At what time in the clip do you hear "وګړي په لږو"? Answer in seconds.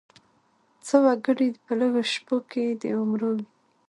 1.05-2.03